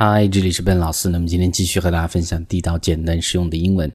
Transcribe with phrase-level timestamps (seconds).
[0.00, 1.08] 嗨，这里是笨老师。
[1.08, 3.92] 那么今天继续和大家分享地道、简单、实用的英文。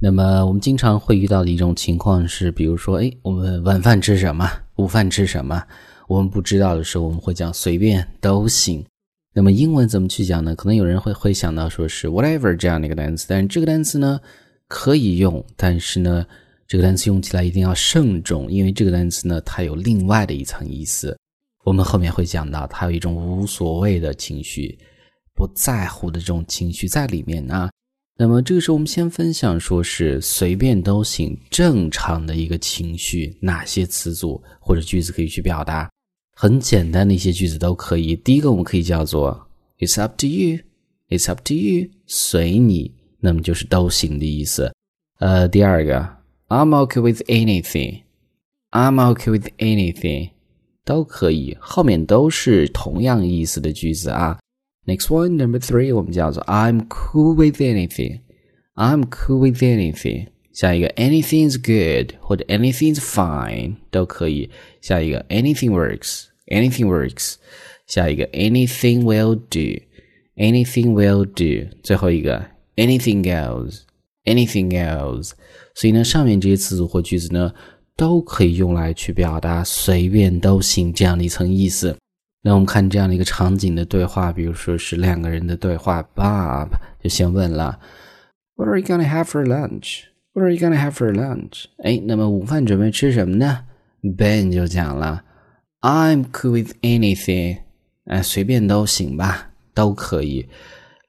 [0.00, 4.48] 那么我们经常会遇到的一种情况是，比如说，哎，我们晚饭吃什么？
[4.76, 5.60] 午饭吃什么？
[6.06, 8.84] 我们不知道的时候，我们会讲随便都行。
[9.34, 10.54] 那么英文怎么去讲呢？
[10.54, 14.20] 可能有人会会想到说是 whatever 这样的一个单词，但是这个单词呢
[14.68, 16.24] 可以用，但是呢
[16.68, 21.18] 这个单词用起来一定要慎重，因为这个单词呢它有另外的一层意思。
[21.64, 24.78] 我们后面会讲到，它有一种无所谓的情绪。
[25.40, 27.70] 不在乎的这种情绪在里面啊。
[28.18, 35.90] 那么这个时候，我们先分享说是随便都行，正常的一个情绪，哪些词组或者句子可以去表达？
[36.36, 38.14] 很简单的一些句子都可以。
[38.16, 39.48] 第一个，我们可以叫做
[39.78, 40.58] "It's up to you",
[41.08, 44.70] "It's up to you", 随你，那么就是都行的意思。
[45.20, 46.06] 呃，第二个
[46.48, 48.02] "I'm okay with anything",
[48.72, 50.32] "I'm okay with anything",
[50.84, 54.38] 都可以，后面都是同样意思的句子啊。
[54.89, 58.19] Next one, number three，我们叫做 I'm cool with anything.
[58.75, 60.27] I'm cool with anything.
[60.53, 64.49] 下一个 anything's good 或者 anything's fine 都可以。
[64.81, 66.25] 下一个 anything works.
[66.47, 67.35] Anything works.
[67.87, 69.81] 下一个 anything will do.
[70.35, 71.75] Anything will do.
[71.81, 73.81] 最后一个 anything goes.
[74.25, 75.31] Anything goes.
[75.73, 77.53] 所以呢，上面这些词组或句子呢，
[77.95, 81.95] 都可以用来去表达随便都行这样的一层意思。
[82.42, 86.70] 那我们看这样的一个场景的对话，比如说是两个人的对话，Bob
[87.02, 87.78] 就先问了
[88.56, 90.04] ，What are you gonna have for lunch?
[90.32, 91.64] What are you gonna have for lunch?
[91.82, 93.64] 哎，那么午饭准备吃什么呢
[94.02, 95.24] ？Ben 就讲了
[95.82, 97.58] ，I'm cool with anything，
[98.04, 100.48] 哎，随便都行吧，都可以。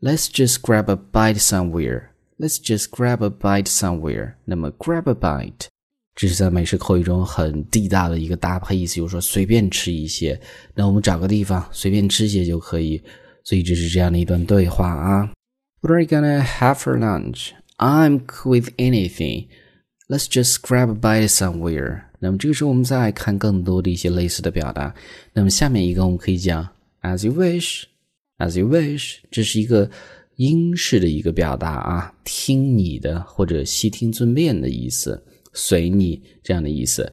[0.02, 2.06] Let's just grab a bite somewhere.
[2.40, 4.34] Let's just grab a bite somewhere.
[4.46, 5.68] 那么 grab a bite
[6.16, 10.40] 这是在美式口语中很地道的一个搭配意思，就是说随便吃一些。
[10.76, 13.02] 那我们找个地方随便吃些就可以。
[13.44, 15.32] 所以这是这样的一段对话啊。
[15.82, 17.54] What are you gonna have for lunch?
[17.78, 19.48] I'm cool with anything.
[20.08, 22.04] Let's just grab a bite somewhere.
[22.20, 24.94] 那么这个时候我们再来看更多的一些类似的表达。
[25.34, 26.68] 那么下面一个我们可以讲
[27.02, 27.86] as you wish,
[28.38, 29.16] as you wish。
[29.32, 29.90] 这是一个
[30.36, 35.26] 英式的一个表达啊，听你的或者悉听尊便的意思。
[35.54, 37.12] 随你这样的意思。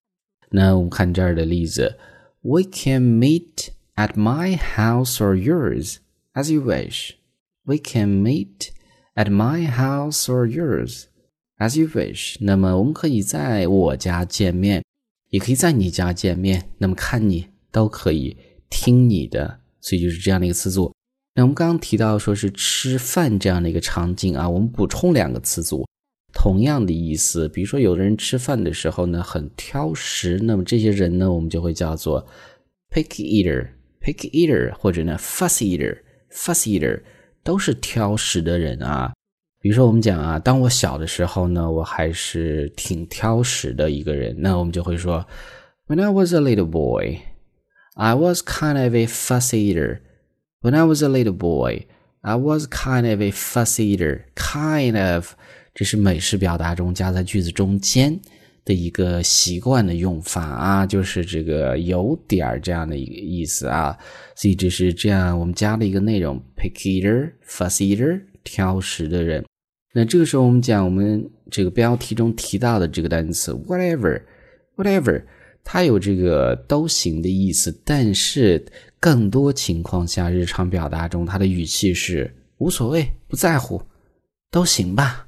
[0.51, 1.99] 那我们看这儿的例子
[2.41, 5.97] ：We can meet at my house or yours
[6.35, 7.13] as you wish.
[7.65, 8.71] We can meet
[9.15, 11.05] at my house or yours
[11.59, 12.37] as you wish.
[12.41, 14.83] 那么我们可以在我家见面，
[15.29, 16.71] 也可以在你家见面。
[16.79, 18.37] 那么看你都可以，
[18.71, 19.61] 听你的。
[19.81, 20.93] 所以就是这样的一个词组。
[21.35, 25.87] 那我们刚刚提到说是吃饭这样的一个场景啊，我们补充两个词组。
[26.41, 32.25] 同样的意思，比如说有的人吃饭的时候呢很挑食，那么这些人呢我们就会叫做
[32.95, 37.03] picky eater，picky eater 或者呢 fussy eater，fussy eater
[37.43, 39.13] 都是挑食的人啊。
[39.61, 45.27] 比如说我们讲啊，当我小的时候呢，我还是挺挑食的一个人，那我们就会说
[45.89, 47.19] ，When I was a little boy,
[47.95, 50.03] I was kind of a fussy eater.
[50.61, 51.87] When I was a little boy,
[52.21, 54.21] I was kind of a fussy eater.
[54.37, 55.33] Kind of.
[55.79, 58.19] 这是美式表达中加在句子中间
[58.65, 63.97] 的一个习惯的用法啊，就是这个有点儿这样的一个意思啊。
[64.35, 69.45] 所以这是这样，我们加了一个内容，pick eater, fuss eater，挑食的人。
[69.95, 75.23] 那这个时候我们讲我们这个标题中提到的这个单词 whatever，whatever，
[75.63, 78.67] 它有这个都行的意思，但是
[78.99, 83.81] 更多情况下，日常表达中它的语气是无所谓、不在乎，
[84.51, 85.25] 都行吧。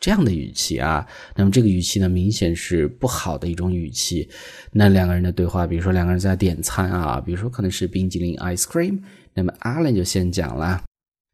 [0.00, 1.06] 这样的语气啊，
[1.36, 4.28] 那么这个语气呢，明显是不好的一种语气。
[4.72, 8.98] 那两个人的对话，比如说两个人在点餐啊，比如说可能是冰激凌 ice cream，
[9.34, 10.82] 那么 Alan 就先讲了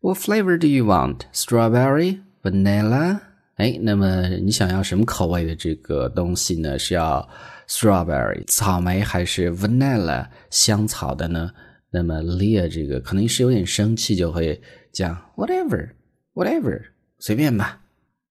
[0.01, 1.21] ，What flavor do you want?
[1.33, 3.21] Strawberry, vanilla？
[3.55, 6.79] 哎，那么你想要什么口味的这个东西呢？
[6.79, 7.27] 是要
[7.69, 11.51] strawberry 草莓还是 vanilla 香草的呢？
[11.91, 14.61] 那么 Leah 这个可能是有点生气，就会
[14.93, 16.83] 讲 whatever，whatever，
[17.21, 17.81] 随便吧。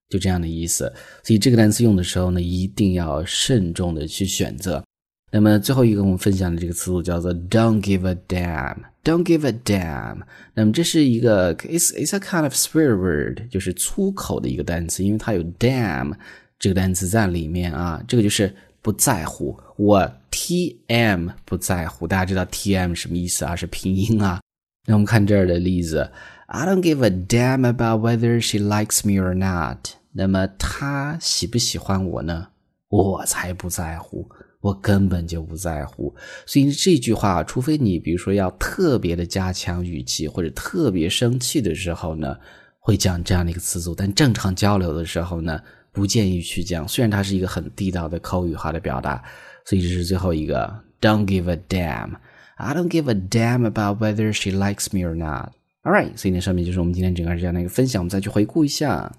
[0.10, 0.92] 就这样的意思，
[1.24, 4.84] 所以这个单词用的时候呢，一定要慎重的去选择。
[5.32, 10.22] 那么最后一个我们分享的这个词组叫做 "Don't give a damn", "Don't give a damn"。
[10.54, 16.14] 那么这是一个 "It's it's a kind of swear word"，就是粗口的一个单词，因为它有 "damn"
[16.60, 18.02] 这个单词在里面啊。
[18.08, 22.08] 这个就是不在乎，我 T M 不在乎。
[22.08, 23.56] 大家知道 T M 什么意思啊？
[23.56, 24.40] 是拼音啊。
[24.88, 26.10] 那我们看这儿的例子。
[26.48, 29.96] I don't give a damn about whether she likes me or not。
[30.12, 32.48] 那么她喜不喜欢我呢？
[32.88, 34.30] 我才不在乎，
[34.62, 36.16] 我根本就不在乎。
[36.46, 42.38] 所以这句话，除非你比如说要特别的加强语气，或者特别生气的时候呢，
[42.80, 43.96] 会讲这样的一个词组。
[43.96, 45.60] 但正常交流的时候呢，
[45.92, 46.88] 不建议去讲。
[46.88, 49.22] 虽然它是一个很地道的口语化的表达，
[49.66, 50.84] 所以这是最后一个。
[51.02, 52.16] Don't give a damn.
[52.56, 55.52] I don't give a damn about whether she likes me or not.
[55.86, 58.02] All right，所以呢，上面就是我们今天整个这样的一个分享。
[58.02, 59.12] 我们再去回顾一下。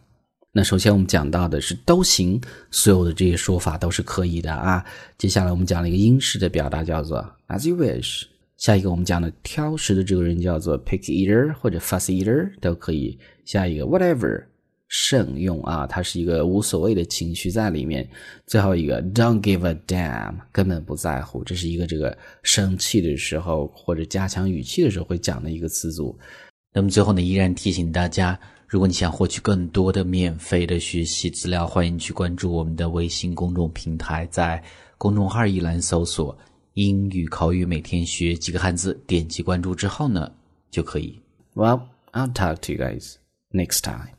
[0.51, 2.41] 那首先我们讲到的是都行，
[2.73, 4.85] 所有的这些说法都是可以的啊。
[5.17, 8.25] 接下来我们讲了一个英式的表达，叫做 as you wish。
[8.57, 13.17] 下一个我们讲的挑食的这个人叫做 pick eater 或者 fuss eater 都可以。
[13.45, 14.43] 下一个 whatever
[14.89, 18.09] 慎用啊，它是一个无所谓的情绪在里面。
[18.45, 26.19] 最后一个 don't give a damn 根本不在乎，这是一个这个生气的时候或者加强语气的时候会讲的一个词组。
[26.77, 28.39] 那么最后呢，依然提醒大家。
[28.67, 34.63] 如果你想获取更多的免费的学习资料，欢迎去关注我们的微信公众平台，在
[34.99, 36.37] 公众号一栏搜索
[36.75, 40.31] “英语口语每天学几个汉字”，点击关注之后呢，
[40.71, 41.19] 就可以。
[41.55, 41.81] Well,
[42.13, 43.15] I'll talk to you guys
[43.53, 44.16] next time.